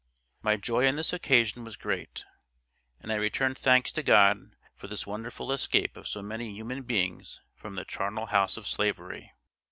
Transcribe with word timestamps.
My 0.41 0.55
joy 0.57 0.87
on 0.87 0.95
this 0.95 1.13
occasion 1.13 1.63
was 1.63 1.75
great! 1.75 2.25
and 3.01 3.11
I 3.11 3.17
returned 3.17 3.59
thanks 3.59 3.91
to 3.91 4.01
God 4.01 4.55
for 4.73 4.87
this 4.87 5.05
wonderful 5.05 5.51
escape 5.51 5.95
of 5.95 6.07
so 6.07 6.23
many 6.23 6.49
human 6.55 6.81
beings 6.81 7.39
from 7.53 7.75
the 7.75 7.85
charnel 7.85 8.25
house 8.25 8.57
of 8.57 8.65
Slavery. 8.65 9.31